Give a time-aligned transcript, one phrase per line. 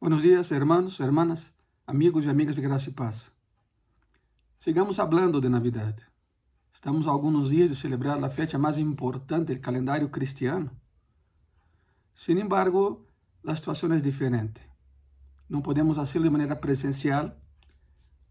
[0.00, 1.52] Buenos días, hermanos, hermanas,
[1.86, 3.30] amigos e amigas de graça e paz.
[4.58, 5.94] Sigamos falando de Navidad.
[6.72, 10.70] Estamos a alguns dias de celebrar a fecha mais importante do calendário cristiano.
[12.14, 13.06] Sin embargo,
[13.46, 14.62] a situação é diferente.
[15.50, 17.36] Não podemos fazer de maneira presencial,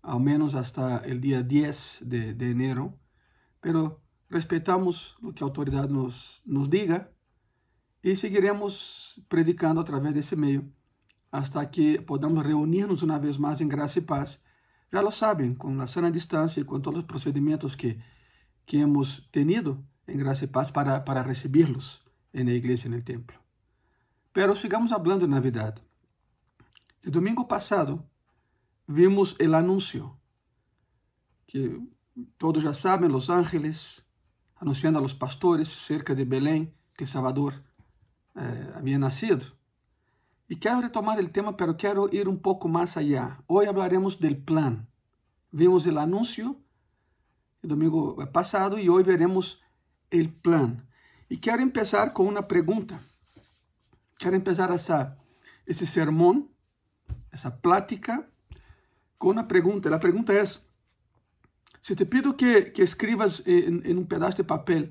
[0.02, 2.98] ao menos hasta o dia 10 de, de enero,
[3.62, 7.12] pero respeitamos o que a autoridade nos, nos diga
[8.02, 10.79] e seguiremos predicando através desse meio
[11.32, 14.42] hasta que podamos reunirnos uma vez mais em graça e paz.
[14.92, 18.00] Já lo sabem, com a sana distância e com todos os procedimentos que,
[18.66, 22.02] que hemos tenido em graça e paz para, para recebê-los
[22.34, 23.38] na igreja e no templo.
[24.34, 25.80] Pero sigamos falando de Navidad.
[27.04, 28.06] El domingo passado
[28.88, 30.18] vimos o anúncio
[31.48, 31.82] que
[32.38, 34.04] todos já sabem, Los Ángeles,
[34.56, 37.54] anunciando a los pastores cerca de Belém que Salvador
[38.36, 39.59] eh, havia nascido.
[40.50, 43.38] E quero retomar o tema, pero quero ir um pouco mais allá.
[43.48, 44.88] Hoje hablaremos del plan.
[45.54, 46.58] Vimos o anúncio
[47.62, 49.62] no domingo passado e hoje veremos
[50.12, 50.84] o plan.
[51.30, 53.00] E quero começar com uma pergunta.
[54.18, 55.16] Quero começar essa,
[55.68, 56.50] esse sermão,
[57.32, 58.28] essa plática,
[59.20, 59.94] com uma pergunta.
[59.96, 64.90] A pergunta é: se te pido que, que escribas em, em um pedaço de papel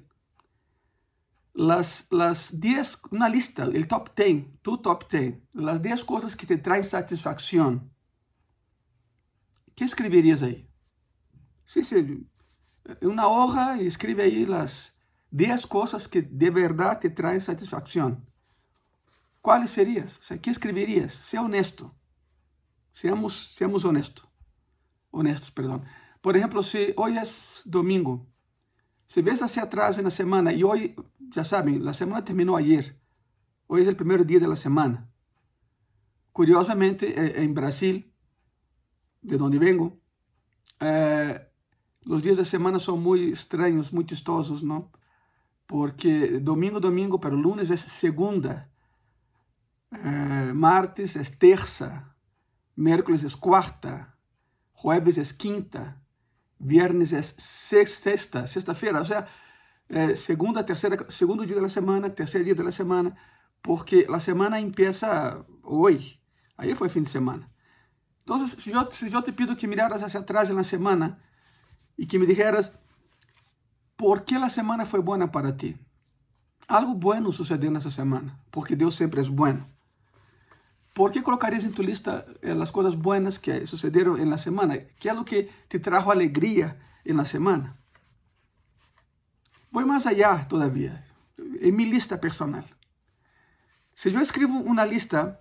[1.58, 6.46] las, las 10, una lista, el top 10, tu top 10, las 10 cosas que
[6.46, 7.92] te traen satisfacción,
[9.74, 10.70] ¿qué escribirías ahí?
[11.64, 12.28] Sí, sí,
[13.02, 15.00] una hoja y escribe ahí las
[15.32, 18.24] 10 cosas que de verdad te traen satisfacción.
[19.40, 20.16] ¿Cuáles serías?
[20.18, 21.12] O sea, ¿Qué escribirías?
[21.12, 21.92] Sea honesto.
[22.92, 24.28] Seamos, seamos honestos.
[25.10, 25.84] Honestos, perdón.
[26.20, 28.27] Por ejemplo, si hoy es domingo,
[29.08, 30.94] si ves atrás en la semana y hoy
[31.30, 33.00] ya saben, la semana terminó ayer.
[33.66, 35.10] Hoy es el primer día de la semana.
[36.30, 38.12] Curiosamente, eh, en Brasil,
[39.22, 39.98] de donde vengo,
[40.80, 41.40] eh,
[42.02, 44.92] los días de semana son muy extraños, muy chistosos, ¿no?
[45.66, 48.70] Porque domingo, domingo, pero lunes es segunda,
[49.90, 52.14] eh, martes es terça,
[52.76, 54.18] miércoles es cuarta,
[54.72, 56.02] jueves es quinta,
[56.58, 59.00] viernes es sexta, sexta-feira.
[59.00, 59.26] O sea,
[59.88, 63.16] eh, segunda, terceira, segundo dia da semana, terceiro dia da semana,
[63.62, 66.20] porque a semana empieza hoje.
[66.56, 67.48] Aí foi fim de semana.
[68.22, 71.18] Então, se eu, se eu te pido que miraras hacia atrás na semana
[71.96, 72.70] e que me dijeras
[73.96, 75.76] por que a semana foi boa para ti.
[76.68, 79.66] Algo bueno sucedeu nessa semana, porque Deus sempre é bueno.
[80.98, 84.78] ¿Por que colocarias em tu lista eh, as coisas buenas que sucederam na semana?
[84.98, 86.76] Que é o que te trajo alegria
[87.06, 87.78] na semana?
[89.70, 91.06] Voy más allá todavía,
[91.38, 92.64] en mi lista personal.
[93.94, 95.40] Si yo escribo una lista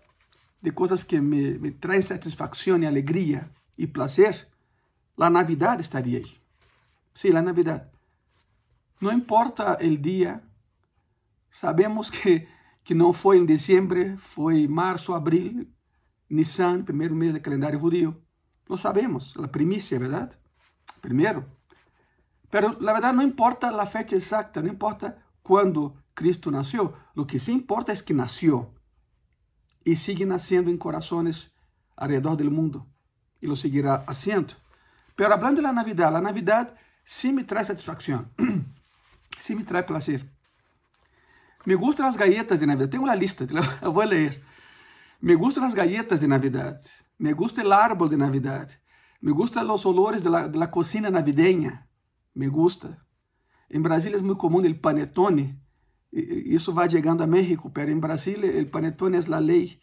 [0.62, 4.52] de cosas que me, me traen satisfacción y alegría y placer,
[5.16, 6.38] la Navidad estaría ahí.
[7.16, 7.90] Sí, la Navidad.
[9.00, 10.44] No importa el día,
[11.50, 12.48] sabemos que,
[12.88, 15.76] que no fue en diciembre, fue marzo, abril,
[16.30, 18.16] Nisan, primeiro mês do calendário judío.
[18.66, 20.32] Lo sabemos, la primicia, ¿verdad?
[21.02, 21.44] Primero.
[22.50, 26.94] Pero la verdad no importa la fecha exacta, no importa cuándo Cristo nació.
[27.14, 28.74] Lo que sí importa es que nació
[29.84, 31.54] y sigue naciendo en corazones
[31.98, 32.88] alrededor del mundo
[33.42, 34.54] y lo seguirá haciendo.
[35.18, 36.74] Pero hablando de la Navidad, la Navidad
[37.04, 38.32] sí me trae satisfacción,
[39.42, 40.37] sí me trae placer.
[41.68, 43.46] Me gustan las galletas de Navidad, tengo la lista,
[43.82, 44.42] la voy a leer.
[45.20, 46.80] Me gustan las galletas de Navidad,
[47.18, 48.70] me gusta el árbol de Navidad,
[49.20, 51.90] me gustan los olores de la, de la cocina navideña,
[52.34, 53.06] me gusta.
[53.70, 55.62] Em Brasília é muito comum o panetone.
[56.14, 59.78] Isso vai chegando a México, pero em Brasília o panetone é a lei.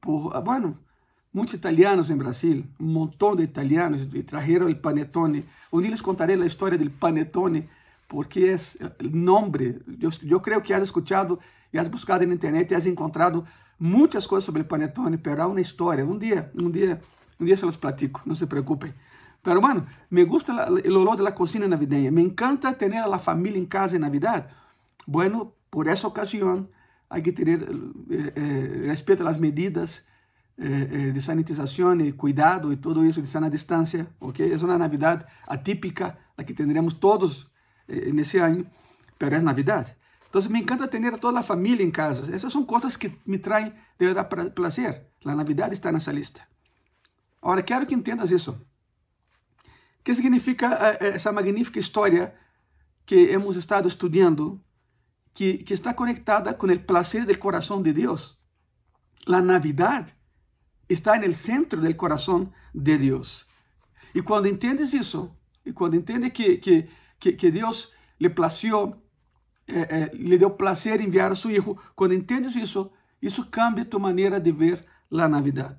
[0.00, 0.78] Por, ah, bueno,
[1.30, 5.44] muitos italianos em Brasil, um montão de italianos trajeron o panetone.
[5.70, 7.68] Um dia les contaré a história do panetone,
[8.08, 9.80] porque é o nome.
[10.00, 11.38] Eu, eu creio que has escuchado
[11.72, 13.46] e has buscado na internet e has encontrado
[13.78, 16.04] muitas coisas sobre o panetone, pero há uma história.
[16.04, 17.00] Um dia, dia,
[17.38, 18.92] um dia se las platico, não se preocupem.
[19.42, 22.10] Pero, mano, me gusta el olor de la cocina navideña.
[22.10, 24.50] Me encanta tener a la familia en casa en Navidad.
[25.06, 26.70] Bueno, por esa ocasión
[27.08, 27.62] hay que tener
[28.10, 30.04] eh, eh, respeto a las medidas
[30.60, 34.08] eh, eh, de sanitización y cuidado y todo eso de sana distancia.
[34.18, 34.50] ¿okay?
[34.50, 37.52] Es una Navidad atípica, la que tendremos todos
[37.88, 38.64] eh, en ese año,
[39.18, 39.96] pero es Navidad.
[40.26, 42.24] Entonces me encanta tener a toda la familia en casa.
[42.32, 45.10] Esas son cosas que me traen de verdad placer.
[45.22, 46.48] La Navidad está en esa lista.
[47.40, 48.64] Ahora, quiero que entiendas eso.
[50.08, 52.34] que significa eh, eh, essa magnífica história
[53.04, 54.58] que hemos estado estudando,
[55.34, 58.38] que, que está conectada com o prazer do coração de Deus.
[59.26, 60.08] A Navidad
[60.88, 63.46] está el centro del corazón de Dios.
[64.14, 66.88] Y cuando entiendes eso, y cuando entiendes que, que,
[67.18, 69.02] que, Dios le plació,
[69.66, 73.98] eh, eh, le dio placer enviar a su Hijo, cuando entiendes eso, eso cambia tu
[73.98, 75.76] manera de ver la Navidad.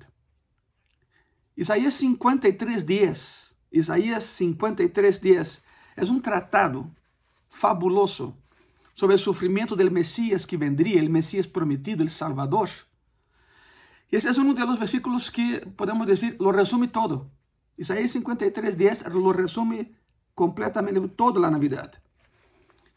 [1.56, 5.64] Isaías 53, 10, Isaías 53, 10,
[5.96, 6.90] es un tratado
[7.48, 8.36] fabuloso
[8.94, 12.68] sobre el sufrimiento del Mesías que vendría, el Mesías prometido, el Salvador.
[14.10, 17.30] Y ese es uno de los versículos que podemos decir, lo resume todo.
[17.76, 19.92] Isaías 53, 10 lo resume
[20.40, 21.92] completamente toda la Navidad.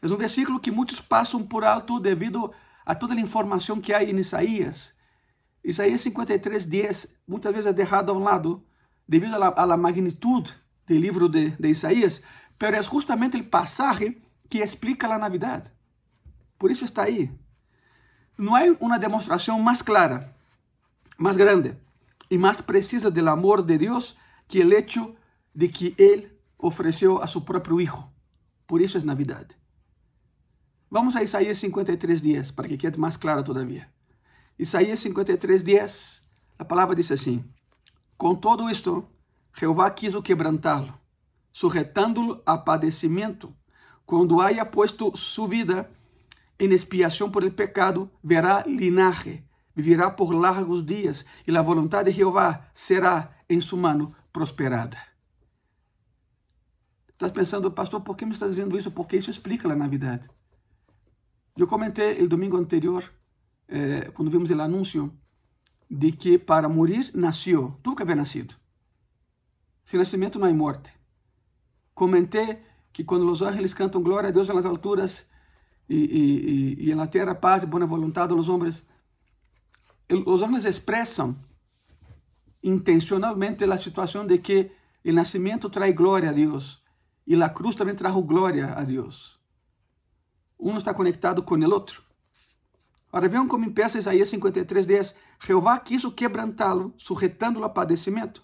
[0.00, 2.52] Es un versículo que muchos pasan por alto debido
[2.86, 4.96] a toda la información que hay en Isaías.
[5.62, 8.64] Isaías 53, 10 muchas veces es dejado a un lado
[9.06, 10.48] debido a la, a la magnitud
[10.86, 12.22] del libro de, de Isaías,
[12.56, 15.70] pero es justamente el pasaje que explica la Navidad.
[16.56, 17.30] Por isso está aí.
[18.38, 20.34] Não há uma demonstração mais clara,
[21.18, 21.76] mais grande
[22.30, 24.16] e mais precisa do amor de Deus
[24.48, 25.14] que o hecho
[25.54, 26.33] de que Ele
[26.66, 28.10] ofereceu a seu próprio Hijo.
[28.66, 29.46] Por isso é Navidad.
[30.90, 33.92] Vamos a Isaías 53, 10, para que quede mais claro todavia.
[34.58, 36.22] Isaías 53, 10,
[36.58, 37.44] a palavra diz assim:
[38.16, 39.06] Com todo isto,
[39.52, 40.98] Jeová quis quebrantá-lo,
[41.52, 43.54] sujetando-lo a padecimento,
[44.06, 45.90] quando haya puesto sua vida
[46.58, 52.12] en expiación por el pecado, verá linaje, vivirá por largos días, y la voluntad de
[52.12, 55.13] Jehová será en su mano prosperada.
[57.14, 58.90] Estás pensando, pastor, por que me está dizendo isso?
[58.90, 60.20] Porque isso explica a Navidad.
[61.56, 63.04] Eu comentei o domingo anterior,
[63.68, 65.12] eh, quando vimos o anúncio,
[65.88, 68.54] de que para morir nasceu, tudo que havia nascido.
[69.84, 70.92] Sem nascimento não há morte.
[71.94, 72.58] Comentei
[72.92, 75.24] que quando os ángeles cantam glória a Deus nas alturas,
[75.88, 78.82] y, y, y, en la tierra paz y buena voluntad de los hombres.
[80.08, 81.36] Los hombres expresan
[82.62, 84.72] intencionalmente la situación de que
[85.02, 86.83] el nacimiento trae gloria a Dios
[87.26, 89.40] y la cruz también trajo gloria a Dios.
[90.56, 92.02] Uno está conectado con el otro.
[93.10, 95.16] Ahora vean cómo empieza Isaías 53, 10.
[95.40, 98.42] Jehová quiso quebrantarlo, sujetándolo a padecimiento.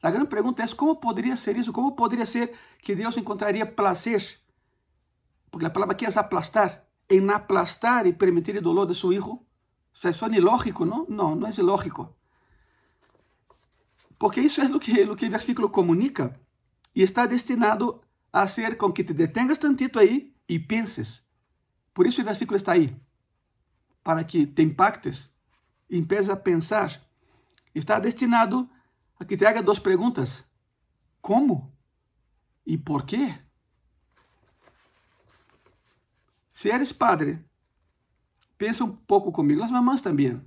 [0.00, 1.72] La gran pregunta es, ¿cómo podría ser eso?
[1.72, 2.52] ¿Cómo podría ser
[2.82, 4.22] que Dios encontraría placer
[5.56, 9.40] porque a palavra aqui é aplastar, em aplastar e permitir o dolor de seu filho,
[9.94, 11.06] isso é ilógico, não?
[11.08, 12.14] Não, não é ilógico.
[14.18, 16.38] Porque isso é o que, o que o versículo comunica
[16.96, 18.02] e está destinado
[18.32, 21.22] a ser com que te detengas tantito aí e penses.
[21.92, 22.96] Por isso o versículo está aí,
[24.02, 25.30] para que te impactes
[25.90, 27.06] e empeces a pensar.
[27.74, 28.68] Está destinado
[29.20, 30.42] a que te haga duas perguntas:
[31.20, 31.70] como
[32.64, 33.38] e por quê?
[36.50, 37.44] Se eres padre,
[38.56, 40.42] pensa um pouco comigo, as mamães também.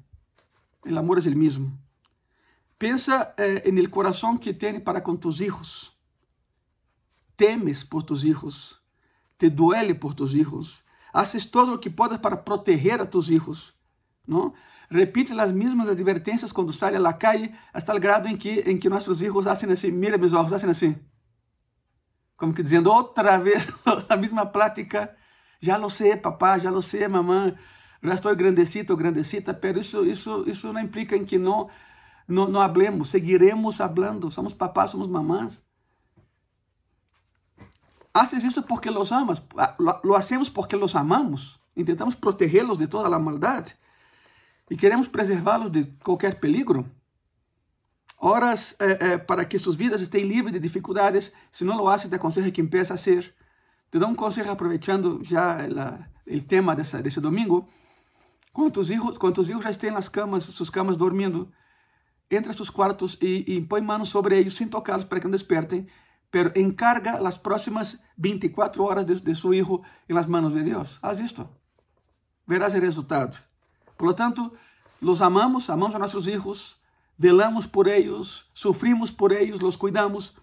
[0.83, 1.79] O amor é o mesmo.
[2.79, 5.98] Pensa eh, el coração que tem para com tus hijos.
[7.39, 8.81] Temes por tus hijos.
[9.37, 10.83] Te duele por tus hijos.
[11.13, 13.79] Haces todo o que podes para proteger a tus hijos.
[14.27, 14.53] não?
[14.91, 18.77] Repite as mesmas advertências quando sai a la calle, hasta o grado em que, em
[18.77, 20.97] que nossos hijos hacen assim, mira meus olhos, hacen assim.
[22.35, 23.69] Como que dizendo outra vez
[24.09, 25.15] a mesma plática
[25.61, 27.55] já lo sé, papá, já lo sé, mamã,
[28.03, 31.69] já estou grandecito, grandecita, pero isso, isso, isso não implica em que não,
[32.27, 35.68] não, não hablemos, seguiremos falando, somos papás, somos mamãs.
[38.13, 39.43] Haces isso porque los amas,
[39.77, 43.75] lo, lo hacemos porque los amamos, intentamos protegê-los de toda a maldade
[44.69, 46.85] e queremos preservá-los de qualquer peligro.
[48.17, 52.09] Horas eh, eh, para que suas vidas estejam livres de dificuldades, se não lo haces,
[52.09, 53.33] te aconselho que empiece a ser
[53.91, 55.57] te dou um conselho aproveitando já
[56.27, 57.67] o tema desse domingo.
[58.53, 61.51] Quando os hijos, quando os hijos já estejam nas camas, suas camas dormindo,
[62.29, 65.31] entra a seus quartos e, e põe manos sobre eles sem tocá-los para que não
[65.31, 65.87] despertem,
[66.31, 70.99] pero encarga as próximas 24 horas de, seu hijo em las manos de Deus.
[71.01, 71.49] Haz isto.
[72.45, 73.37] Verás o resultado.
[73.97, 74.53] Por lo tanto,
[75.01, 76.81] los amamos, amamos a nossos hijos,
[77.17, 80.35] velamos por eles, sofrimos por eles, los cuidamos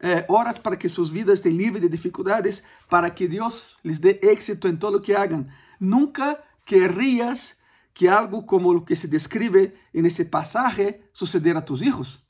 [0.00, 4.20] eh, horas para que suas vidas estén livres de dificuldades, para que Deus les dê
[4.22, 5.48] éxito em todo o que hagan.
[5.80, 7.58] Nunca querrías
[7.94, 12.28] que algo como o que se describe en ese pasaje sucediera a tus hijos.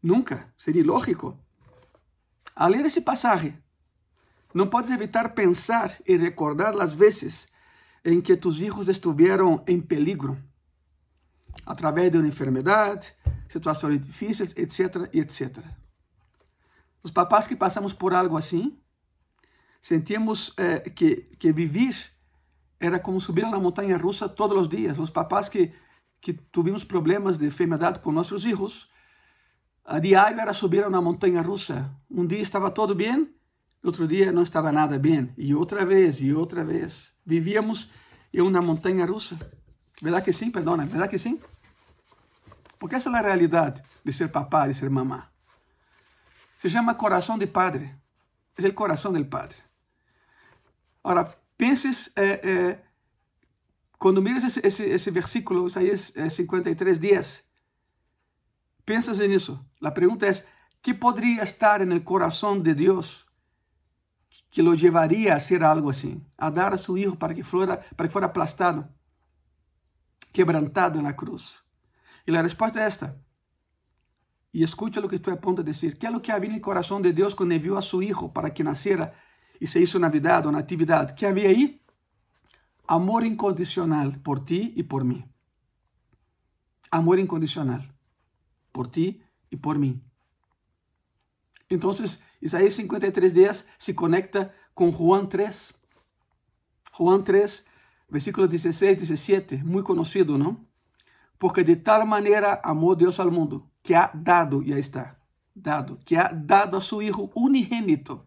[0.00, 1.38] Nunca, seria ilógico.
[2.54, 3.54] Al ler esse pasaje,
[4.52, 7.48] não podes evitar pensar e recordar as vezes
[8.04, 10.36] em que tus hijos estiveram em peligro,
[11.64, 13.12] através de uma enfermidade,
[13.48, 15.58] situações difíceis, etc, etc.
[17.02, 18.78] Os papás que passamos por algo assim,
[19.80, 21.96] sentimos eh, que, que vivir
[22.78, 24.98] era como subir a montanha russa todos os dias.
[24.98, 25.72] Os papás que,
[26.20, 28.90] que tuvimos problemas de enfermedade com nossos filhos,
[29.84, 31.90] a diário era subir uma montanha russa.
[32.10, 33.34] Um dia estava todo bem,
[33.82, 35.32] outro dia não estava nada bem.
[35.36, 37.14] E outra vez, e outra vez.
[37.24, 37.90] Vivíamos
[38.32, 39.38] em uma montanha russa.
[40.00, 40.50] Verdade que sim?
[40.50, 41.40] Perdona, verdade que sim?
[42.78, 45.28] Porque essa é a realidade de ser papá, de ser mamá.
[46.56, 47.94] Se chama coração de padre.
[48.56, 49.56] É o coração do padre.
[51.02, 52.78] Agora, penses, eh, eh,
[53.98, 57.49] quando miras esse, esse, esse versículo, Isaías eh, 53, 10,
[58.90, 59.64] pensas nisso.
[59.80, 60.32] A pergunta é,
[60.82, 63.24] que poderia estar no coração de Deus
[64.50, 66.26] que lo llevaria a ser algo assim?
[66.36, 68.88] A dar a seu filho para que fuera, para que fuera aplastado,
[70.32, 71.60] quebrantado na cruz.
[72.26, 73.06] E a resposta é esta.
[74.52, 75.96] E escucha o que estou a ponto de dizer.
[75.96, 78.50] Que é o que havia no coração de Deus quando enviou a seu Hijo para
[78.50, 79.14] que nascera
[79.60, 81.14] e se hizo Navidad ou Natividade?
[81.14, 81.80] Que havia aí?
[82.88, 85.22] Amor incondicional por ti e por mim.
[86.90, 87.82] Amor incondicional
[88.72, 90.02] por ti e por mim.
[91.70, 91.90] Então,
[92.42, 95.72] Isaías 53 dias se conecta com Juan 3.
[96.98, 97.64] Juan 3,
[98.10, 100.66] versículo 16, 17, muito conhecido, não?
[101.38, 105.16] Porque de tal maneira amou Deus ao mundo, que ha dado, e aí está,
[105.54, 108.26] dado, que ha dado a seu Hijo unigênito,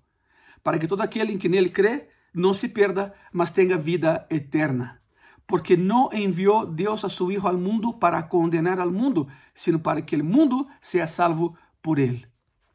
[0.64, 5.03] para que todo aquele que nele crê não se perda, mas tenha vida eterna.
[5.46, 10.02] Porque não enviou Deus a seu Hijo ao mundo para condenar ao mundo, sino para
[10.02, 12.26] que o mundo seja salvo por ele.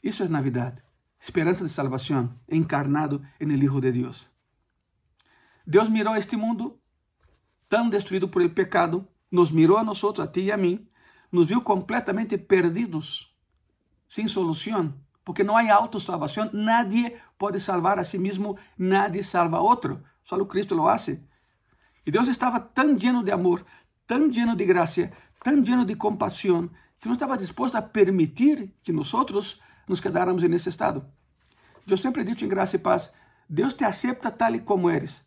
[0.02, 0.82] Isso é Navidade.
[1.18, 4.28] Esperança de salvação encarnado en el Hijo de Deus.
[5.66, 6.78] Deus mirou este mundo
[7.68, 10.88] tão destruído por el pecado nos mirou a nós, a ti e a mim,
[11.30, 13.34] nos viu completamente perdidos,
[14.08, 14.94] sem solução,
[15.24, 20.36] porque não há autosalvação, nadie pode salvar a si mesmo, nadie salva a outro, só
[20.36, 21.22] o Cristo lo hace.
[22.08, 23.66] E Deus estava tão lleno de amor,
[24.06, 25.12] tão lleno de graça,
[25.44, 29.12] tão lleno de compaixão, que não estava disposto a permitir que nós
[29.86, 31.04] nos quedáramos nesse estado.
[31.86, 33.12] Eu sempre digo em graça e paz,
[33.46, 35.20] Deus te aceita tal e como eres,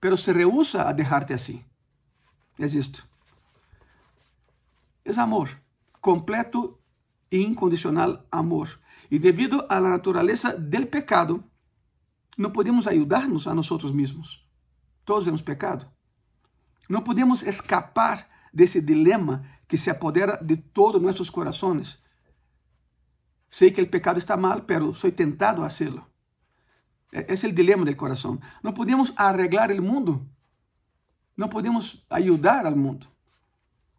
[0.00, 1.62] pero se rehúsa a deixar-te assim.
[2.58, 3.06] É isto
[5.04, 5.60] é amor,
[6.00, 6.78] completo
[7.30, 8.80] e incondicional amor.
[9.10, 11.44] E devido à natureza del pecado,
[12.38, 14.48] não podemos ajudar-nos a nós mesmos.
[15.04, 15.92] Todos temos pecado.
[16.92, 21.98] Não podemos escapar desse dilema que se apodera de todos nossos corações.
[23.48, 26.06] Sei que o pecado está mal, pero sou tentado a hacerlo.
[27.10, 28.38] Esse é o dilema do coração.
[28.62, 30.28] Não podemos arreglar o mundo.
[31.34, 33.06] Não podemos ajudar ao mundo.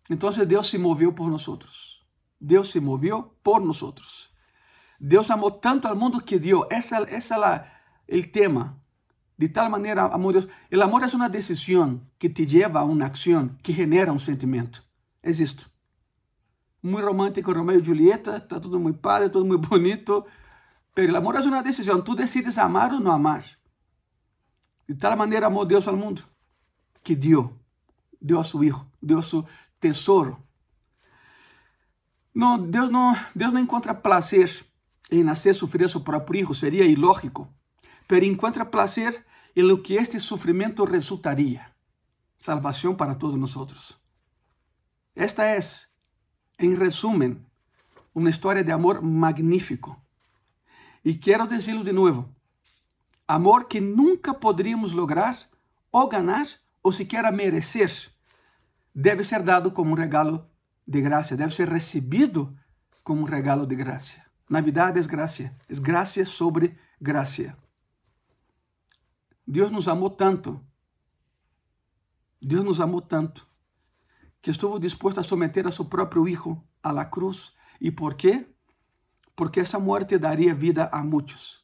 [0.07, 1.99] Então Deus se moveu por nós.
[2.39, 4.29] Deus se moveu por nós.
[4.99, 6.67] Deus amou tanto ao mundo que deu.
[6.69, 7.01] Esse é
[8.07, 8.82] o tema.
[9.37, 10.47] De tal maneira amor Deus.
[10.71, 14.83] O amor é uma decisão que te leva a uma ação que genera um sentimento.
[15.21, 15.71] É isto.
[16.81, 20.25] Muito romântico, Romeo e Julieta, está tudo muito padre, tudo muito bonito.
[20.93, 22.01] Pero o amor é uma decisão.
[22.01, 23.45] Tu decides amar ou não amar.
[24.87, 26.23] De tal maneira amou Deus ao mundo
[27.03, 27.57] que deu.
[28.21, 29.45] Deu a seu Hijo, deu a seu
[29.79, 30.37] tesouro.
[32.33, 34.65] Não, Deus não, Deus não encontra prazer
[35.11, 37.47] em nascer sofrer seu próprio filho, seria ilógico.
[38.07, 41.71] Pero encontra prazer em lo que este sofrimento resultaria.
[42.39, 43.97] Salvação para todos nós.
[45.15, 45.59] Esta é,
[46.59, 47.45] em resumen,
[48.13, 50.01] uma história de amor magnífico.
[51.05, 52.29] E quero dizê-lo de novo.
[53.27, 55.37] Amor que nunca poderíamos lograr
[55.91, 56.47] ou ganhar
[56.81, 58.11] ou sequer merecer
[58.93, 60.45] deve ser dado como um regalo
[60.87, 62.55] de graça, deve ser recebido
[63.03, 64.21] como um regalo de graça.
[64.49, 67.57] Navidade é graça, é graça sobre graça.
[69.45, 70.61] Deus nos amou tanto,
[72.41, 73.47] Deus nos amou tanto,
[74.41, 77.53] que estuvo disposto a someter a seu próprio Hijo a la cruz.
[77.79, 78.47] E por quê?
[79.35, 81.63] Porque essa morte daria vida a muitos.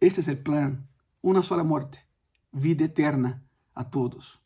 [0.00, 0.86] Esse é o plano,
[1.22, 1.98] uma sola morte,
[2.52, 4.40] vida eterna a todos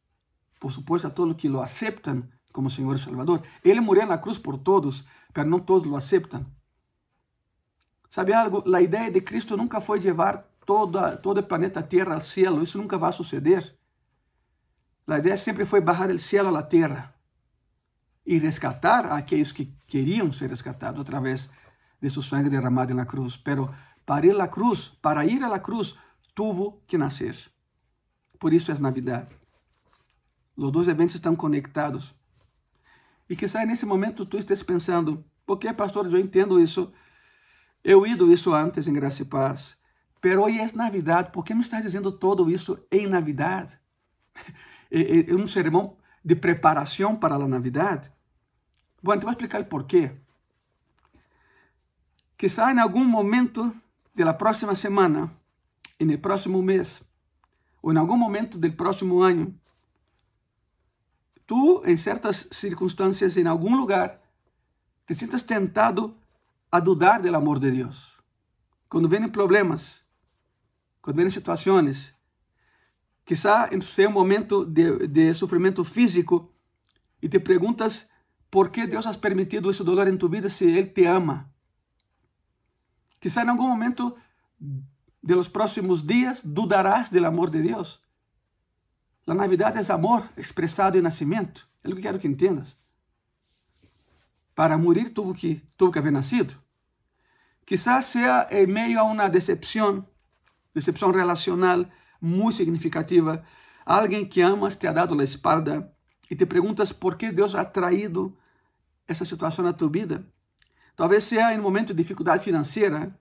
[0.62, 3.42] por supuesto, a todos que lo aceptan como Señor y Salvador.
[3.64, 6.54] Él murió en la cruz por todos, pero no todos lo aceptan.
[8.09, 8.62] ¿Sabe algo?
[8.64, 12.62] La idea de Cristo nunca fue llevar toda, todo el planeta Tierra al cielo.
[12.62, 13.78] Eso nunca va a suceder.
[15.07, 17.16] La idea siempre fue bajar el cielo a la tierra
[18.25, 21.52] y rescatar a aquellos que querían ser rescatados a través
[22.00, 23.37] de su sangre derramada en la cruz.
[23.38, 23.73] Pero
[24.04, 25.97] para ir a la cruz, para ir a la cruz,
[26.35, 27.37] tuvo que nacer.
[28.38, 29.28] Por isso é Navidad.
[30.57, 32.14] Os dois eventos estão conectados.
[33.28, 36.92] E que sai nesse momento tu estés pensando, por que, pastor, eu entendo isso,
[37.83, 39.76] eu ido isso antes em Graça e Paz,
[40.23, 43.76] pero hoje é Navidade, por que me estás dizendo todo isso em Navidade?
[44.88, 48.09] em um sermão de preparação para a Navidad?
[49.02, 50.12] Bueno, te vou explicar o porquê.
[52.38, 53.75] Quizá em algum momento
[54.14, 55.29] da próxima semana,
[56.00, 57.02] no próximo mês,
[57.83, 59.59] ou em algum momento do próximo ano,
[61.45, 64.21] tu, em certas circunstâncias, em algum lugar,
[65.05, 66.17] te sientas tentado
[66.71, 68.23] a dudar do amor de Deus.
[68.88, 70.01] Quando vêm problemas,
[71.02, 72.14] quando vêm situações,
[73.25, 75.35] quizá seja um momento de, de
[75.85, 76.54] físico
[77.21, 78.09] e te perguntas
[78.49, 81.52] por que Deus has permitido esse dolor em tu vida se Ele te ama.
[83.21, 84.16] Quizá em algum momento
[85.23, 88.00] de los próximos dias dudarás do amor de Deus.
[89.26, 91.68] A Navidad é amor expressado em nascimento.
[91.82, 92.76] É o que quero que entendas.
[94.54, 96.54] Para morir tuvo que, tuvo que haber nacido.
[97.64, 100.06] Quizás seja em meio a uma decepção,
[100.75, 101.87] decepção relacional
[102.21, 103.45] muito significativa.
[103.85, 105.93] Alguém que amas te ha dado a espalda
[106.31, 108.37] e te perguntas por que Deus ha traído
[109.07, 110.25] essa situação na tua vida.
[110.95, 113.19] Talvez seja em um momento de dificuldade financeira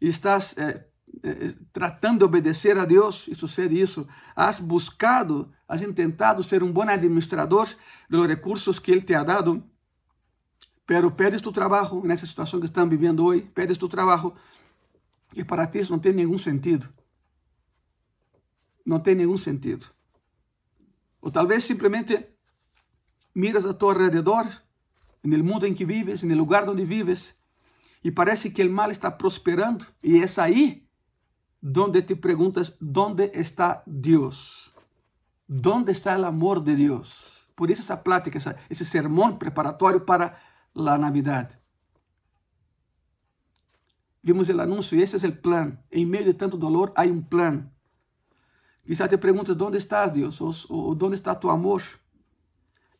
[0.00, 0.86] e estás eh,
[1.22, 4.08] eh, tratando de obedecer a Deus e sucede isso.
[4.34, 7.68] Has buscado, has intentado ser um bom administrador
[8.08, 9.62] dos recursos que Ele te ha dado,
[10.86, 14.34] pero perdes tu trabalho nessa situação que estão vivendo hoje, perdes tu trabalho
[15.36, 16.88] e para ti isso não tem nenhum sentido.
[18.84, 19.86] Não tem nenhum sentido.
[21.20, 22.26] Ou talvez simplesmente
[23.34, 24.46] miras a tu alrededor,
[25.22, 27.34] no mundo em que vives, no lugar onde vives,
[28.02, 30.86] e parece que o mal está prosperando, e é aí
[31.60, 34.74] donde te perguntas: onde está Deus?
[35.48, 37.48] ¿Dónde está o amor de Deus?
[37.56, 38.38] Por isso essa plática,
[38.68, 40.38] esse sermão preparatório para
[40.74, 41.63] a Navidad.
[44.24, 45.78] Vimos o anúncio esse é o plano.
[45.92, 47.70] Em meio de tanto dolor, há um plano.
[48.86, 50.40] Quizá te perguntas: onde estás, Deus?
[50.40, 51.82] Ou, ou onde está tu amor?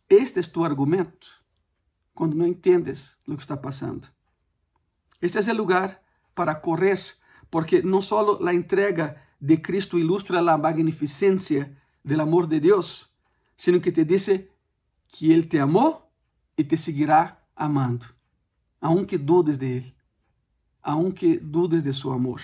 [0.06, 1.42] Este é tu argumento
[2.14, 4.06] quando não entendes o que está passando.
[5.20, 5.98] Este é o lugar
[6.34, 7.00] para correr,
[7.50, 13.10] porque não só a entrega de Cristo ilustra a magnificência do amor de Deus,
[13.56, 14.26] sino que te diz
[15.08, 16.06] que Ele te amou
[16.54, 18.06] e te seguirá amando,
[18.78, 19.93] aunque dudes de Ele,
[20.84, 22.42] aunque dudes de seu amor.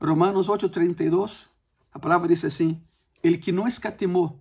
[0.00, 1.48] Romanos 8:32,
[1.92, 2.82] a palavra diz assim:
[3.22, 4.40] Ele que não escatimou,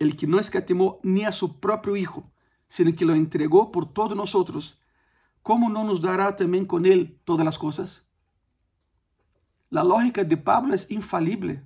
[0.00, 2.24] ele que não escatimou nem a seu próprio Hijo,
[2.68, 4.76] sino que lo entregou por todos nós outros,
[5.42, 8.02] como não nos dará também com ele todas as coisas?
[9.74, 11.60] A lógica de Pablo é infalível.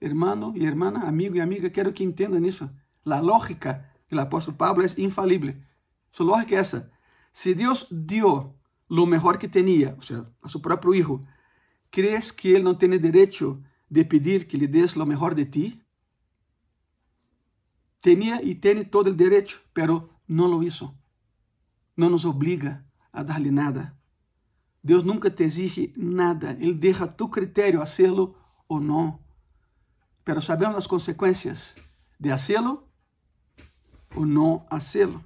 [0.00, 2.70] Hermano e hermana, amigo e amiga, quero que entendam isso.
[3.04, 5.54] A lógica do apóstolo Pablo é infalível.
[6.10, 6.90] Su lógica é essa.
[7.32, 8.54] Se Deus dio
[8.90, 11.24] lo mejor que tinha, ou seja, a seu próprio hijo,
[11.90, 15.82] ¿crees que Ele não tem direito de pedir que lhe des lo mejor de ti?
[18.02, 20.92] Tinha e tem todo o direito, pero não lo hizo.
[21.96, 23.96] Não nos obriga a dar-lhe nada.
[24.82, 26.56] Deus nunca te exige nada.
[26.58, 28.34] Ele deixa a tu critério hacerlo
[28.66, 29.20] ou não.
[30.24, 31.76] Pero sabemos as consequências
[32.18, 32.88] de hacerlo
[34.16, 35.22] ou não hacerlo.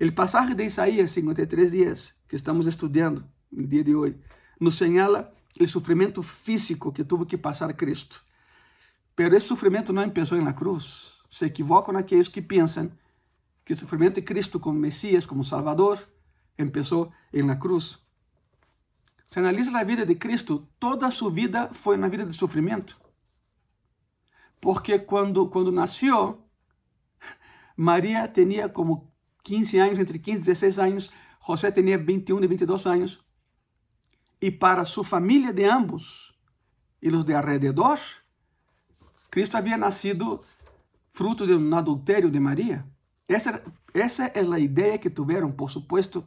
[0.00, 4.20] O pasaje de Isaías 53 dias que estamos estudando no dia de hoje
[4.60, 8.22] nos señala o sofrimento físico que tuvo que passar Cristo.
[9.16, 11.18] Pero esse sofrimento não começou na cruz.
[11.28, 12.92] Se equivocam aqueles que pensam
[13.64, 15.98] que o sofrimento de Cristo como Messias, como Salvador,
[16.56, 17.98] começou na cruz.
[19.26, 22.98] Se analisa a vida de Cristo, toda a sua vida foi na vida de sofrimento.
[24.60, 26.42] Porque quando, quando nasceu,
[27.76, 29.12] Maria tinha como
[29.42, 31.10] 15 anos, entre 15 e 16 anos,
[31.46, 33.24] José tinha 21 e 22 anos.
[34.40, 36.34] E para sua família de ambos
[37.02, 37.98] e os de alrededor,
[39.30, 40.42] Cristo havia nascido
[41.12, 42.84] fruto de um adultério de Maria.
[43.26, 46.24] Essa, essa é a ideia que tiveram, por supuesto.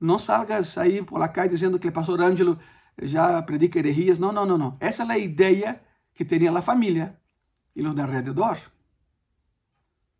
[0.00, 2.58] Não salgas aí por la calle dizendo que o pastor Ângelo
[3.00, 4.18] já predica heresias.
[4.18, 4.76] Não, não, não, não.
[4.80, 5.80] Essa é a ideia
[6.12, 7.18] que tinha a família
[7.74, 8.58] e os de alrededor.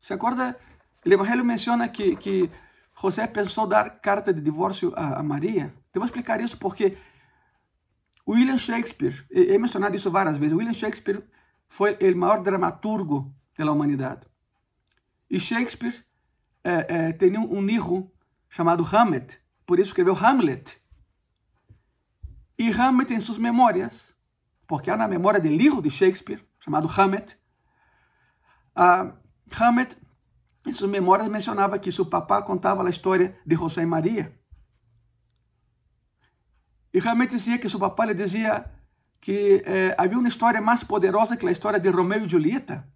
[0.00, 0.58] Se acorda
[1.06, 2.50] o Evangelho menciona que, que
[3.00, 5.74] José pensou dar carta de divórcio a, a Maria.
[5.92, 6.96] Eu vou explicar isso porque
[8.26, 11.22] William Shakespeare, he mencionado isso várias vezes, William Shakespeare
[11.68, 14.26] foi o maior dramaturgo da humanidade.
[15.28, 16.04] E Shakespeare
[16.62, 18.10] é, é, tinha um, um
[18.48, 20.80] chamado Hamlet, por isso escreveu Hamlet.
[22.58, 24.14] E Hamlet, em suas memórias,
[24.66, 27.36] porque há na memória do hijo de Shakespeare, chamado Hamlet,
[28.76, 29.12] uh,
[29.58, 29.96] Hamlet
[30.66, 34.32] em suas memórias mencionava que seu papá contava a história de José e Maria.
[36.92, 38.64] E realmente dizia que seu papá lhe dizia
[39.20, 42.86] que eh, havia uma história mais poderosa que a história de Romeu e Julieta.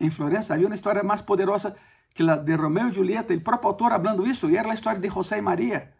[0.00, 1.76] em Florença, havia uma história mais poderosa
[2.14, 5.00] que a de Romeo e Julieta, o próprio autor falando isso, e era a história
[5.00, 5.92] de José e Maria.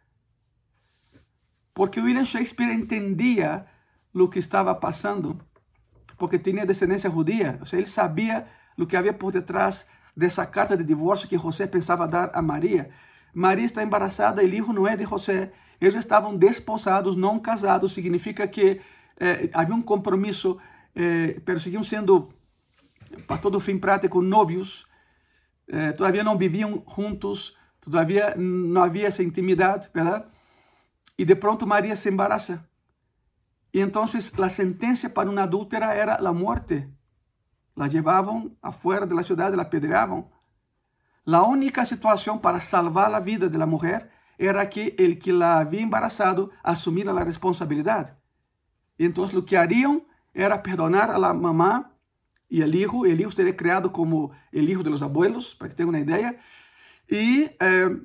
[1.73, 3.67] Porque William Shakespeare entendia
[4.13, 5.41] o que estava passando,
[6.17, 8.47] porque tinha descendência judia, ou seja, ele sabia
[8.79, 12.91] o que havia por detrás dessa carta de divórcio que José pensava dar a Maria.
[13.33, 15.53] Maria está embaraçada o filho não é de José.
[15.81, 18.81] Eles estavam desposados, não casados, significa que
[19.19, 20.59] eh, havia um compromisso,
[20.95, 22.33] eh, pero seguiam sendo,
[23.27, 24.87] para todo fim prático, novios.
[25.67, 30.25] Eh, todavia não viviam juntos, todavia não havia essa intimidade, verdade?
[31.19, 32.65] E de pronto Maria se embaraça.
[33.73, 36.89] E então a sentença para uma adúltera era a morte.
[37.75, 40.25] La llevavam afuera de la ciudad, la apedreavam.
[41.25, 45.59] La única situação para salvar a vida de la mujer era que el que la
[45.59, 48.19] había embarazado asumiera la responsabilidad.
[48.99, 50.03] Entonces lo que harían
[50.35, 51.93] era perdonar a la mamá
[52.49, 53.07] y al hijo.
[53.07, 56.41] El hijo sería creado como el hijo de los abuelos, para que tengan una idea.
[57.09, 58.01] Y eh,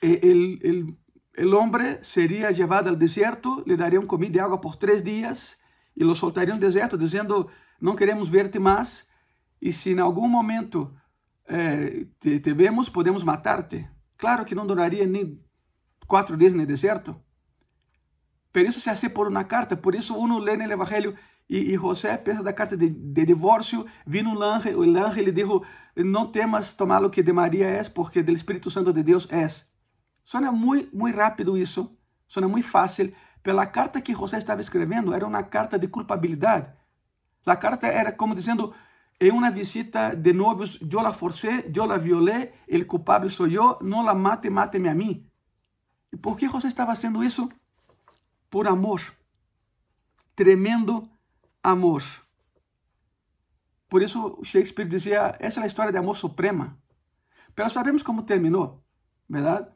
[0.00, 0.96] el, el,
[1.34, 5.58] el, hombre sería llevado al desierto, le darían comida y agua por tres días
[5.94, 7.48] y lo soltarían al desierto diciendo,
[7.80, 9.06] não queremos ver-te mais,
[9.60, 10.94] e se em algum momento
[11.46, 13.88] eh, te, te, vemos, podemos matar-te.
[14.16, 15.40] Claro que não duraria nem
[16.06, 17.16] quatro dias no deserto.
[18.52, 21.16] Por isso se hace por uma carta, por isso uno lê no Evangelho
[21.48, 25.32] e, e José pensa da carta de, de divórcio, vino um anjo, o anjo lhe
[25.32, 25.60] disse,
[25.96, 29.48] não temas tomar o que de Maria é, porque do Espírito Santo de Deus é.
[30.24, 35.26] Suena muito, muito rápido isso, suena muito fácil, pela carta que José estava escrevendo, era
[35.26, 36.70] uma carta de culpabilidade.
[37.46, 38.74] A carta era como dizendo,
[39.20, 43.78] em uma visita de novios, eu la forcé, eu la violé, el culpable sou eu,
[43.80, 45.26] não la mate, mate-me a mim.
[46.12, 47.48] E por que José estava fazendo isso?
[48.48, 49.00] Por amor.
[50.34, 51.08] Tremendo
[51.62, 52.02] amor.
[53.88, 56.78] Por isso Shakespeare dizia, essa é a história de amor suprema.
[57.56, 58.84] Mas sabemos como terminou,
[59.28, 59.68] verdade?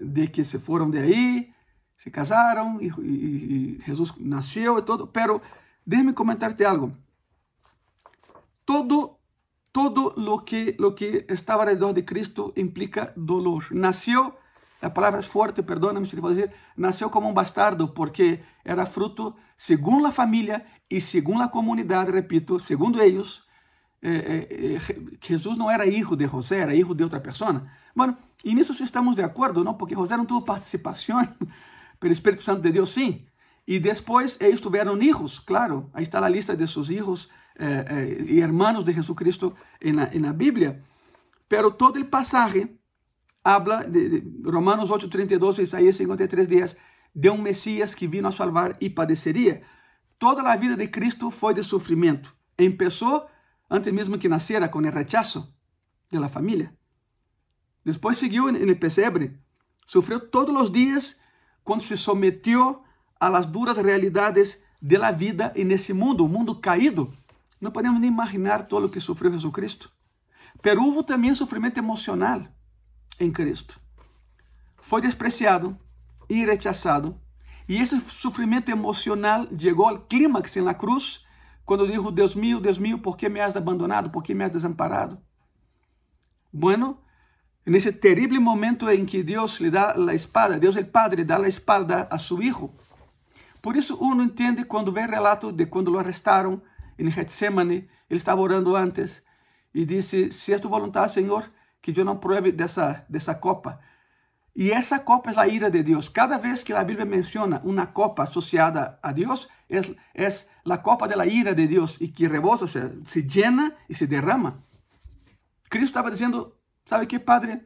[0.00, 1.54] De que se foram de aí,
[1.96, 5.40] se casaram e, e, e Jesus nasceu e tudo, pero
[5.88, 6.92] Déjame comentarte algo.
[8.66, 9.20] Todo,
[9.72, 13.64] todo lo que, lo que estaba alrededor de Cristo implica dolor.
[13.70, 14.36] Nació,
[14.82, 18.44] la palabra es fuerte, perdóname si le voy a decir, nació como un bastardo porque
[18.64, 23.48] era fruto, según la familia y según la comunidad, repito, según ellos,
[24.02, 27.08] eh, eh, eh, Jesús no era hijo de José, era hijo de.
[27.94, 29.78] Bueno, y en eso sí estamos de acuerdo, ¿no?
[29.78, 31.34] Porque José no tuvo participación,
[31.98, 33.26] pero el Espíritu Santo de Dios sí.
[33.68, 37.84] E depois eles tiveram hijos, claro, aí está a lista de seus hijos eh,
[38.26, 40.82] eh, hermanos de Jesucristo na, na Bíblia.
[41.46, 42.80] Pero todo o passagem
[43.44, 46.76] habla de, de Romanos 8, 32 Isaías 53, 10,
[47.14, 49.60] de um Messias que vino a salvar e padeceria.
[50.18, 52.34] Toda a vida de Cristo foi de sofrimento.
[52.56, 53.28] Começou
[53.68, 55.54] antes mesmo que nascera com o rechazo
[56.10, 56.30] de la.
[57.84, 59.38] Depois seguiu no pesebre.
[59.86, 61.20] Sofreu todos os dias
[61.62, 62.87] quando se someteu
[63.18, 67.12] a las duras realidades de la vida en ese mundo, un mundo caído.
[67.60, 69.90] No podemos ni imaginar todo lo que sufrió Jesucristo.
[70.62, 72.54] Pero hubo también sufrimiento emocional
[73.18, 73.74] en Cristo.
[74.80, 75.76] Foi despreciado
[76.28, 77.20] e rechazado.
[77.68, 81.26] E esse sofrimento emocional chegou ao clímax na cruz,
[81.64, 84.10] quando dijo: Deus mío, Deus mío, por que me has abandonado?
[84.10, 85.20] Por que me has desamparado?
[86.50, 86.98] Bueno,
[87.66, 91.46] nesse terrível momento em que Deus lhe dá a espada, Deus, o Padre, dá a
[91.46, 92.72] espada a seu Hijo,
[93.68, 96.62] por isso, uno entende quando vê relato de quando o arrestaram
[96.98, 99.22] em Getsemane, ele estava orando antes
[99.74, 101.52] e disse: Se é tu vontade, Senhor,
[101.82, 103.78] que eu não pruebe dessa, dessa copa.
[104.56, 106.08] E essa copa é a ira de Deus.
[106.08, 110.28] Cada vez que a Bíblia menciona uma copa associada a Deus, é, é
[110.64, 114.64] a copa da ira de Deus e que rebosa, se, se llena e se derrama.
[115.68, 117.60] Cristo estava dizendo: Sabe que, Padre?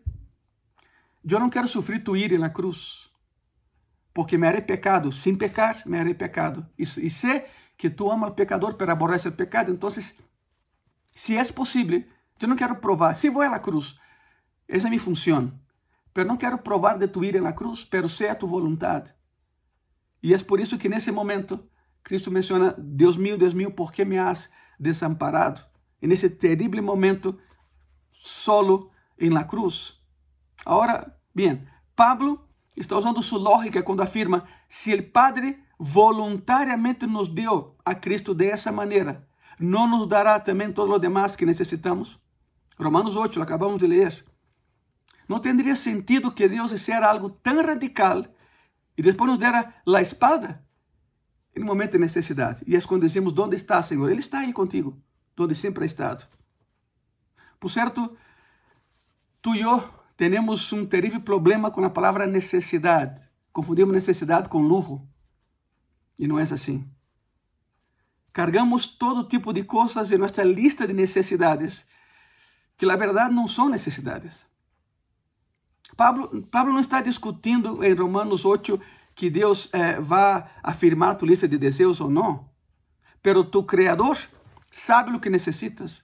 [1.25, 3.12] Eu não quero sofrer tu ira na cruz
[4.12, 6.68] porque me haré pecado sin pecar, me haré pecado.
[6.77, 7.46] Y, y sé
[7.77, 9.70] que tú amas al pecador, pero aborrece el pecado.
[9.70, 10.22] Entonces,
[11.14, 13.14] si es posible, yo no quiero probar.
[13.14, 13.98] Si voy a la cruz,
[14.68, 15.61] esa es mi función.
[16.12, 19.14] Pero no quiero probar de tu ir la cruz, pero sea tu voluntad.
[20.20, 21.68] Y es por eso que en ese momento
[22.03, 25.62] Cristo menciona, Dios mío, Dios mío, ¿por qué me has desamparado?
[26.01, 27.38] En ese terrible momento,
[28.11, 30.05] solo en la cruz.
[30.64, 37.77] Ahora, bien, Pablo está usando sua lógica quando afirma: se o Padre voluntariamente nos deu
[37.85, 39.27] a Cristo dessa maneira,
[39.59, 42.21] não nos dará também todo o demais que necessitamos?
[42.79, 44.25] Romanos 8, lo acabamos de ler.
[45.29, 48.25] Não teria sentido que Deus hiciera algo tão radical
[48.97, 50.65] e depois nos dera a espada
[51.55, 52.63] em um momento de necessidade.
[52.67, 54.11] E é quando dizemos: Onde está, Senhor?
[54.11, 55.01] Ele está aí contigo,
[55.39, 56.27] onde sempre ha estado.
[57.59, 58.17] Por certo,
[59.41, 63.31] tú y yo tenemos un terrible problema con la palabra necesidad.
[63.53, 65.07] Confundimos necesidad con lujo.
[66.18, 66.88] E não é assim.
[68.33, 71.85] Cargamos todo tipo de coisas em nossa lista de necessidades,
[72.79, 74.44] que na verdade não são necessidades.
[75.96, 78.81] Pablo, Pablo não está discutindo em Romanos 8
[79.14, 82.48] que Deus eh, vai afirmar tu lista de desejos ou não,
[83.22, 84.16] pero tu Criador
[84.70, 86.03] sabe o que necessitas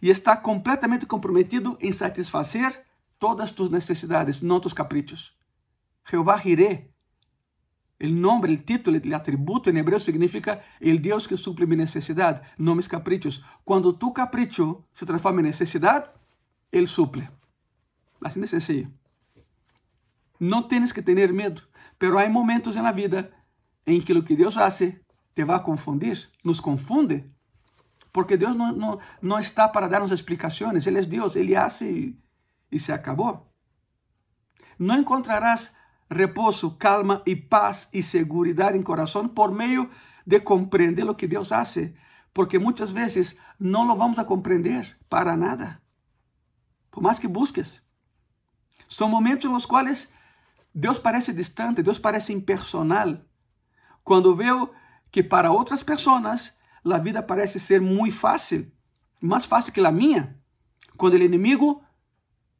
[0.00, 2.84] e está completamente comprometido em satisfazer
[3.18, 5.36] todas tus necessidades, não tus caprichos.
[6.04, 6.94] Jeová Jireh
[7.98, 12.42] El nombre, el título, el atributo en hebreo significa el Dios que suple mi necesidad,
[12.58, 13.44] no mis caprichos.
[13.62, 16.12] Cuando tu capricho se transforma en necesidad,
[16.72, 17.30] Él suple.
[18.20, 18.90] Así de sencillo.
[20.38, 21.62] No tienes que tener miedo,
[21.96, 23.30] pero hay momentos en la vida
[23.86, 27.30] en que lo que Dios hace te va a confundir, nos confunde,
[28.12, 32.14] porque no, no está para darnos explicaciones, Él es Dios, Él hace
[32.70, 33.52] y se acabó.
[34.78, 35.76] No encontrarás
[36.08, 39.90] reposo, calma y paz y seguridad en corazón por medio
[40.24, 41.96] de comprender lo que Dios hace,
[42.32, 45.82] porque muchas veces no lo vamos a comprender para nada,
[46.90, 47.82] por más que busques.
[48.88, 50.12] Son momentos en los cuales
[50.72, 53.28] Dios parece distante, Dios parece impersonal.
[54.02, 54.72] Cuando veo
[55.10, 58.74] que para otras personas la vida parece ser muy fácil,
[59.20, 60.36] más fácil que la mía,
[60.96, 61.83] cuando el enemigo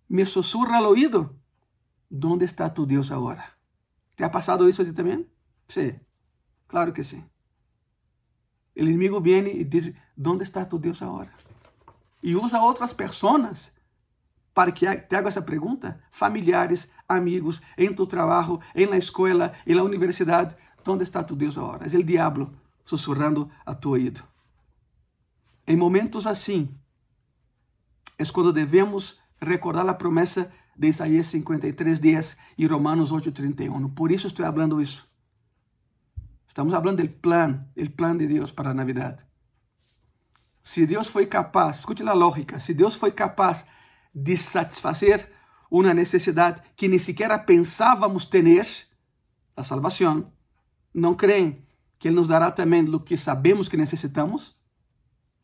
[0.09, 1.37] me susurra al oído,
[2.17, 3.59] ¿Dónde está tu Dios ahora?
[4.15, 5.29] ¿Te ha pasado eso a ti también?
[5.67, 5.95] Sí,
[6.69, 7.25] claro que sí.
[8.77, 11.35] El enemigo viene y dice, ¿dónde está tu Dios ahora?
[12.23, 13.73] Y usa otras personas
[14.53, 16.07] para que te haga esa pregunta.
[16.13, 20.57] Familiares, amigos, en tu trabajo, en la escuela, en la universidad.
[20.85, 21.85] ¿Dónde está tu Dios ahora?
[21.85, 22.53] Es el diablo
[22.85, 24.23] susurrando a tu oído.
[25.67, 26.71] En momentos así,
[28.19, 33.91] es cuando debemos recordar la promesa de Isaías 53, 10 e Romanos 8, 31.
[33.91, 35.13] Por isso estou falando isso.
[36.49, 39.21] Estamos falando do plano, o plano de Deus para a Navidad.
[40.63, 43.67] Se Deus foi capaz, escute a lógica, se Deus foi capaz
[44.15, 45.31] de satisfazer
[45.71, 48.67] uma necessidade que nem sequer pensávamos ter,
[49.57, 50.33] a salvação,
[50.93, 51.65] não creem
[51.99, 54.57] que Ele nos dará também o que sabemos que necessitamos?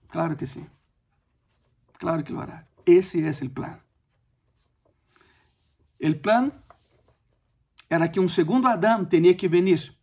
[0.09, 0.66] Claro que sim.
[1.98, 2.66] Claro que lo hará.
[2.86, 3.80] Esse é o plano.
[6.02, 6.50] O plan
[7.88, 9.94] era que um segundo Adão tinha que vir,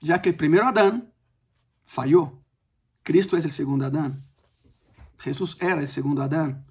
[0.00, 1.06] já que o primeiro Adão
[1.84, 2.42] falhou.
[3.04, 4.16] Cristo é o segundo Adão.
[5.22, 6.64] Jesus era o segundo Adão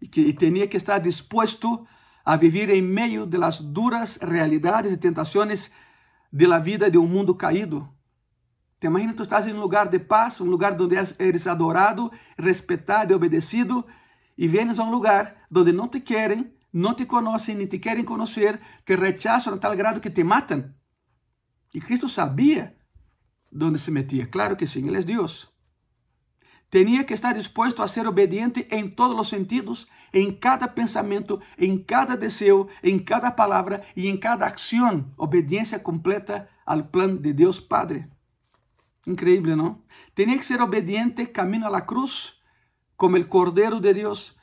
[0.00, 1.86] e que tinha que estar disposto
[2.24, 5.72] a viver em meio de las duras realidades e tentações
[6.32, 7.88] de la vida de um mundo caído.
[8.78, 13.12] Te imaginas tu estás em um lugar de paz, um lugar onde eres adorado, respeitado
[13.12, 13.84] e obedecido,
[14.38, 18.04] e vienes a um lugar onde não te querem, não te conhecem nem te querem
[18.04, 20.72] conhecer, te rechazam a tal grado que te matam.
[21.74, 22.76] E Cristo sabia
[23.52, 24.26] onde se metia.
[24.28, 25.52] Claro que sim, Ele é Deus.
[26.70, 31.76] Tinha que estar disposto a ser obediente em todos os sentidos, em cada pensamento, em
[31.76, 35.12] cada desejo, em cada palavra e em cada ação.
[35.16, 38.06] Obediência completa ao plano de Deus Padre.
[39.06, 39.82] Increíble, não?
[40.14, 42.37] Tinha que ser obediente camino a la cruz,
[42.98, 44.36] como o Cordeiro de Deus,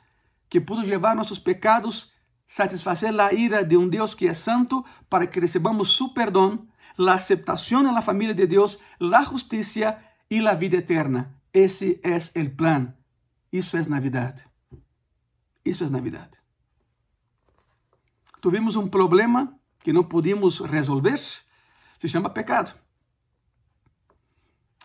[0.48, 2.16] que pudo levar nossos pecados
[2.46, 7.14] satisfacer la ira de un Dios que es santo para que recibamos su perdón, la
[7.14, 11.40] aceptación en la familia de Dios, la justicia y la vida eterna.
[11.52, 12.96] Ese es el plan.
[13.52, 14.40] Eso es Navidad.
[15.64, 16.30] Eso es Navidad.
[18.40, 21.20] Tuvimos un problema que no pudimos resolver.
[21.98, 22.72] Se llama pecado.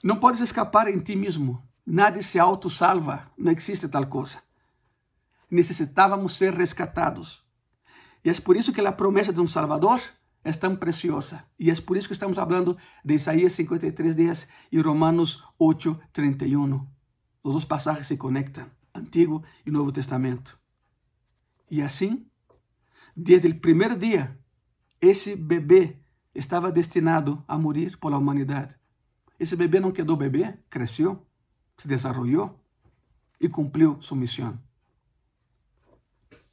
[0.04, 1.71] No puedes escapar en ti mismo.
[1.86, 3.32] Nadie se autosalva.
[3.38, 4.42] No existe tal cosa.
[5.50, 7.44] Necesitávamos ser rescatados.
[8.24, 10.02] E é por isso que a promessa de um Salvador
[10.44, 11.44] é tão preciosa.
[11.60, 16.88] E é por isso que estamos falando de Isaías 53, 10 e Romanos 8, 31.
[17.44, 20.58] Os dois passagens se conectam, Antigo e Novo Testamento.
[21.70, 22.26] E assim,
[23.16, 24.38] desde o primeiro dia,
[25.00, 25.98] esse bebê
[26.34, 28.76] estava destinado a morrer pela humanidade.
[29.40, 31.26] Esse bebê não quedou bebê, cresceu,
[31.82, 32.56] se desenvolveu
[33.40, 34.60] e cumpriu sua missão.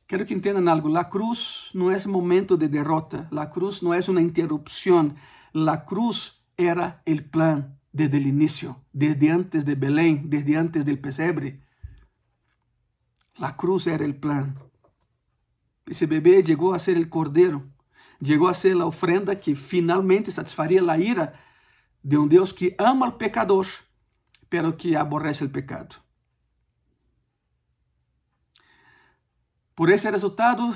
[0.06, 0.88] Quero que entendam algo.
[0.88, 3.28] La cruz não é momento de derrota.
[3.30, 5.14] La cruz não é uma interrupção.
[5.52, 10.98] La cruz era o plan desde o início, desde antes de Belém, desde antes del
[10.98, 11.60] pesebre.
[13.38, 14.54] La cruz era o plan.
[15.86, 17.70] Esse bebê chegou a ser o cordeiro.
[18.24, 21.34] Chegou a ser a ofrenda que finalmente satisfaria a ira
[22.02, 23.66] de um Deus que ama al pecador,
[24.48, 25.96] pero que aborrece o pecado.
[29.74, 30.74] Por esse resultado,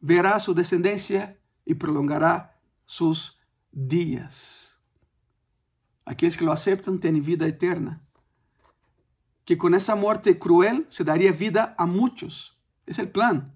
[0.00, 1.36] verá sua descendência
[1.66, 2.54] e prolongará
[2.86, 3.38] seus
[3.72, 4.74] dias.
[6.04, 8.02] Aqueles que lo aceptam têm vida eterna.
[9.44, 12.58] Que com essa morte cruel se daria vida a muitos.
[12.86, 13.52] Esse é o plano.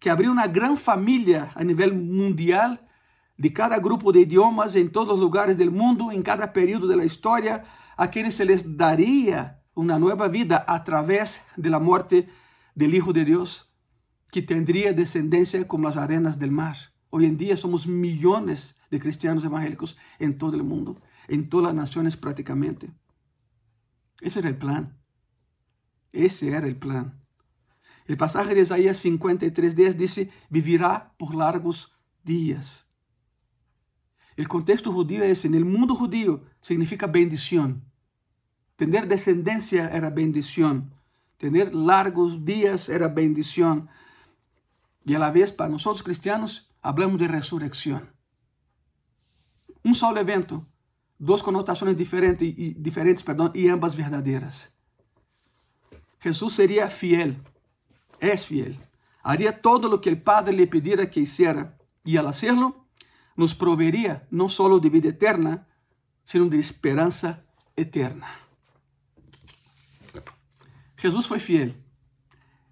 [0.00, 2.78] Que abriu uma grande família a nível mundial
[3.38, 7.04] de cada grupo de idiomas em todos os lugares do mundo, em cada período da
[7.04, 7.64] história,
[7.96, 12.28] a quienes se les daria uma nova vida através da morte
[12.74, 13.66] do Hijo de Deus,
[14.30, 16.76] que tendría descendência como as arenas del mar.
[17.10, 21.74] Hoy en día somos millones de cristianos evangélicos en todo el mundo, en todas las
[21.74, 22.90] naciones prácticamente.
[24.20, 24.98] Ese era el plan.
[26.12, 27.22] Ese era el plan.
[28.06, 32.86] El pasaje de Isaías 53.10 dice, vivirá por largos días.
[34.36, 37.85] El contexto judío es, en el mundo judío, significa bendición.
[38.76, 40.92] Tener descendencia era bendición.
[41.38, 43.88] Tener largos días era bendición.
[45.04, 48.12] Y a la vez, para nosotros cristianos, hablamos de resurrección.
[49.82, 50.66] Un solo evento,
[51.18, 54.70] dos connotaciones diferentes, y, diferentes perdón, y ambas verdaderas.
[56.20, 57.42] Jesús sería fiel,
[58.20, 58.78] es fiel.
[59.22, 61.78] Haría todo lo que el Padre le pidiera que hiciera.
[62.04, 62.86] Y al hacerlo,
[63.36, 65.66] nos proveería no solo de vida eterna,
[66.24, 68.45] sino de esperanza eterna.
[70.96, 71.74] Jesús foi fiel.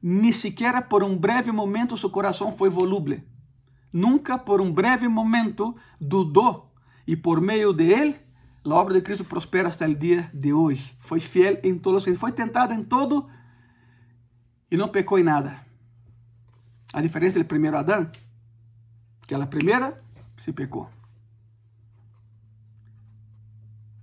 [0.03, 3.21] Ni siquiera por um breve momento seu coração foi volúvel.
[3.93, 6.73] Nunca por um breve momento dudou.
[7.07, 8.17] E por meio de ele,
[8.65, 10.97] a obra de Cristo prospera até o dia de hoje.
[11.01, 12.19] Foi fiel em todos os.
[12.19, 13.29] Foi tentado em todo
[14.71, 15.65] e não pecou em nada.
[16.93, 18.11] A diferença do primeiro Adão,
[19.27, 20.03] que a primeira
[20.37, 20.89] se pecou.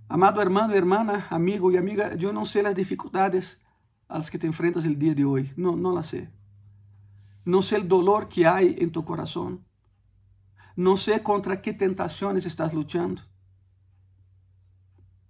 [0.08, 3.61] Amado hermano, hermana, amigo e amiga, eu não sei as dificuldades
[4.12, 5.54] às que te enfrentas el dia de hoje.
[5.56, 6.28] Não, não las sei.
[7.46, 9.60] Não sei o dolor que há em tu coração.
[10.76, 13.22] Não sei contra que tentações estás lutando.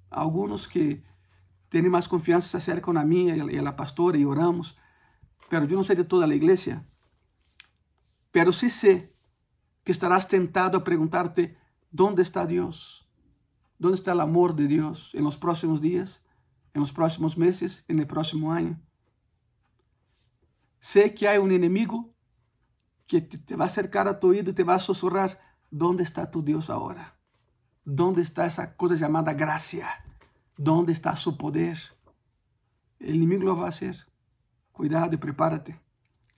[0.09, 1.03] Alguns que
[1.69, 4.75] têm mais confiança se acercam a mim e a la pastora e oramos.
[5.47, 6.83] Pero eu não sei de toda a igreja.
[8.31, 9.13] Pero sí sei
[9.83, 11.55] que estarás tentado a preguntarte,
[11.91, 13.07] ¿dónde está Dios?
[13.77, 16.21] ¿Dónde está el amor de Dios en los próximos días,
[16.73, 18.79] en los próximos meses, en el próximo año?
[20.79, 22.13] Sé que hay un enemigo
[23.07, 26.31] que te va a acercar a tu oído y te va a susurrar, ¿dónde está
[26.31, 27.19] tu Dios ahora?
[27.84, 29.88] ¿Dónde está esa cosa llamada gracia?
[30.57, 31.77] ¿Dónde está su poder?
[32.99, 34.07] El enemigo lo va a hacer.
[34.71, 35.79] Cuidado y prepárate.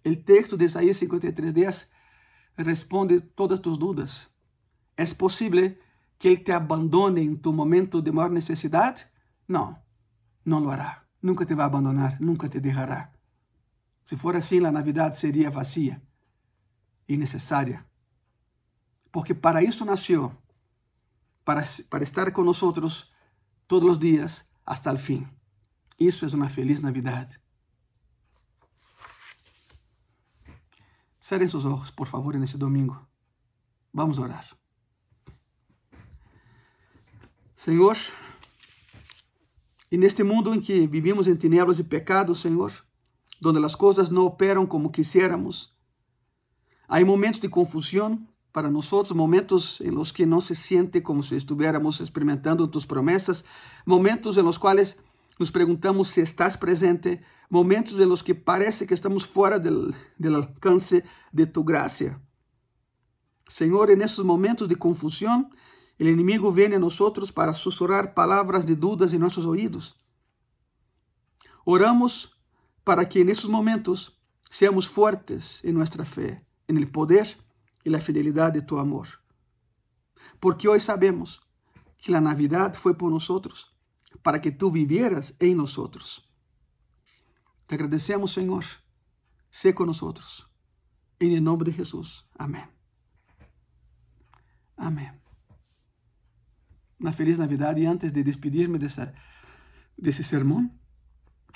[0.04, 1.92] El texto de Isaías 53, 10
[2.58, 4.30] responde todas tus dudas.
[4.96, 5.78] É possível
[6.20, 9.06] que Ele te abandone em tu momento de maior necessidade?
[9.48, 9.76] Não,
[10.46, 11.04] não lo hará.
[11.22, 13.12] Nunca te vai abandonar, nunca te deixará.
[14.06, 16.02] Se for assim, a Navidade seria vazia
[17.08, 17.86] e necessária.
[19.12, 20.32] Porque para isso nasceu,
[21.46, 22.60] para, para estar nós
[23.68, 25.28] todos os dias hasta o fim.
[26.00, 27.40] Isso é uma feliz Navidade.
[31.22, 33.00] Cerrem seus olhos, por favor, nesse domingo.
[33.94, 34.46] Vamos orar.
[37.56, 37.96] Senhor,
[39.94, 42.74] e neste mundo em que vivimos em tinieblas e pecado, Senhor,
[43.46, 45.72] onde as coisas não operam como quisiéramos,
[46.88, 48.20] há momentos de confusão
[48.52, 53.46] para nós, momentos em los que não se siente como se estivéssemos experimentando tus promessas,
[53.86, 54.98] momentos em los quais
[55.40, 60.34] nos perguntamos se estás presente, momentos em los que parece que estamos fora del, del
[60.34, 62.20] alcance de tu graça.
[63.48, 65.52] Senhor, en esses momentos de confusão,
[66.00, 66.98] o inimigo vem a nós
[67.32, 69.96] para sussurrar palavras de dudas em nossos ouvidos.
[71.66, 72.36] Oramos
[72.84, 77.38] para que nesses momentos seamos fortes em nossa fé, em el poder
[77.86, 79.08] e la fidelidade de tu amor.
[80.40, 81.42] Porque hoje sabemos
[81.98, 83.28] que a Navidad foi por nós
[84.22, 85.76] para que tu vivieras em nós.
[87.68, 88.66] Te agradecemos, Senhor.
[89.50, 90.50] Sé con nosotros.
[91.20, 92.28] En el nombre de Jesús.
[92.38, 92.70] Amén.
[94.76, 95.23] Amén.
[97.04, 97.76] Una feliz Navidad.
[97.76, 99.14] Y antes de despedirme de, esa,
[99.98, 100.80] de ese sermón,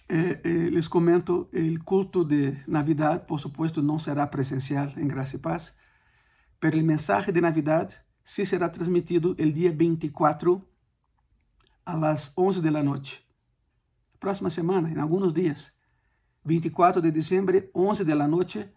[0.09, 5.37] eh, eh, les comento, el culto de Navidad, por supuesto, no será presencial en Gracia
[5.37, 5.77] y Paz,
[6.59, 7.89] pero el mensaje de Navidad
[8.25, 10.67] sí será transmitido el día 24
[11.85, 13.21] a las 11 de la noche.
[14.19, 15.73] Próxima semana, en algunos días.
[16.43, 18.73] 24 de diciembre, 11 de la noche.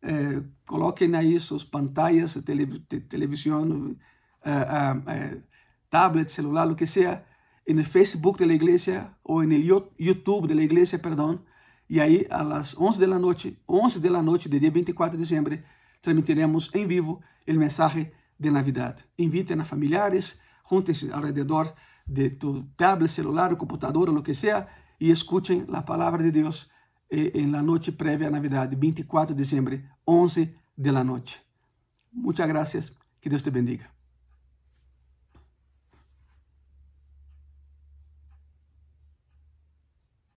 [0.00, 3.00] Eh, coloquem aí suas pantallas, tele, te,
[5.88, 7.26] tablet, celular, lo que sea,
[7.66, 9.64] en el Facebook de la iglesia o en el
[9.98, 11.44] YouTube de la iglesia, perdón,
[11.90, 15.58] E aí, às 11 da noite, 11 da noite do dia 24 de dezembro,
[16.02, 19.00] transmitiremos em vivo o mensagem de Navidad.
[19.16, 21.72] Invitem a familiares, juntem-se alrededor
[22.06, 24.68] de tu tablet, celular, computador, o que seja,
[25.00, 26.68] e escutem a palavra de Deus
[27.10, 31.40] em la noite prévia a Navidad, 24 de dezembro, 11 de la noite.
[32.12, 32.94] Muchas gracias.
[33.18, 33.97] Que Deus te bendiga.